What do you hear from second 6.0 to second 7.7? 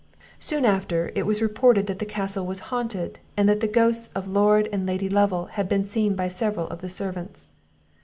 by several of the servants.